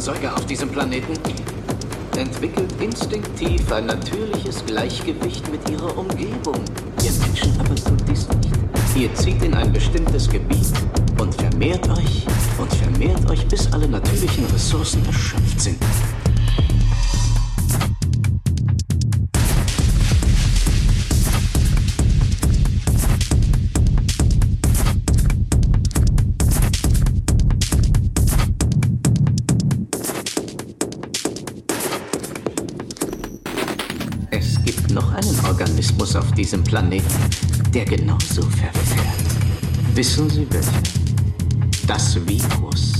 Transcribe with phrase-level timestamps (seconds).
[0.00, 1.12] Säuger auf diesem Planeten
[2.16, 6.54] entwickelt instinktiv ein natürliches Gleichgewicht mit ihrer Umgebung.
[7.02, 8.50] Ihr Menschen aber tut dies nicht.
[8.96, 10.72] Ihr zieht in ein bestimmtes Gebiet
[11.20, 12.26] und vermehrt euch
[12.58, 15.81] und vermehrt euch, bis alle natürlichen Ressourcen erschöpft sind.
[36.52, 37.06] Diesem Planeten,
[37.72, 38.76] der genauso verfährt.
[39.94, 40.82] Wissen Sie welcher?
[41.86, 42.91] Das Virus.